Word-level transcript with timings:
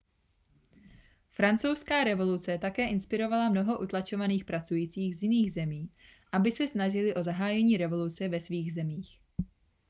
francouzská 1.31 2.03
revoluce 2.03 2.57
také 2.57 2.89
inspirovala 2.89 3.49
mnoho 3.49 3.79
utlačovaných 3.79 4.45
pracujících 4.45 5.15
z 5.15 5.23
jiných 5.23 5.53
zemí 5.53 5.89
aby 6.31 6.51
se 6.51 6.67
snažili 6.67 7.13
o 7.15 7.23
zahájení 7.23 7.77
revoluce 7.77 8.27
ve 8.29 8.39
svých 8.39 8.73
zemích 8.73 9.19